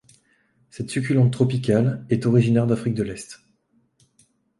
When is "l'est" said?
3.03-3.41